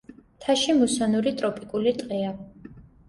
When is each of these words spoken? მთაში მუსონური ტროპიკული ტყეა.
მთაში 0.37 0.73
მუსონური 0.79 1.33
ტროპიკული 1.43 1.93
ტყეა. 2.01 2.33